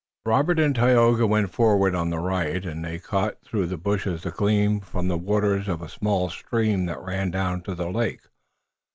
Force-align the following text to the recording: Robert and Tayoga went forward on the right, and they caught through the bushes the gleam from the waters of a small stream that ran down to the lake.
Robert 0.25 0.57
and 0.57 0.73
Tayoga 0.73 1.27
went 1.27 1.51
forward 1.51 1.93
on 1.93 2.09
the 2.09 2.17
right, 2.17 2.65
and 2.65 2.83
they 2.83 2.97
caught 2.97 3.39
through 3.43 3.67
the 3.67 3.77
bushes 3.77 4.23
the 4.23 4.31
gleam 4.31 4.79
from 4.79 5.09
the 5.09 5.15
waters 5.15 5.67
of 5.67 5.79
a 5.79 5.87
small 5.87 6.31
stream 6.31 6.85
that 6.87 6.99
ran 6.99 7.29
down 7.29 7.61
to 7.61 7.75
the 7.75 7.91
lake. 7.91 8.21